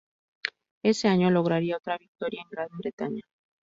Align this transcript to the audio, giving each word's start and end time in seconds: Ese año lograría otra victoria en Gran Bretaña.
Ese 0.81 1.07
año 1.09 1.29
lograría 1.29 1.77
otra 1.77 1.95
victoria 1.99 2.41
en 2.41 2.49
Gran 2.49 2.69
Bretaña. 2.75 3.21